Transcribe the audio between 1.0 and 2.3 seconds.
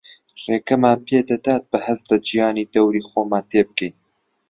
پێدەدات بە هەست لە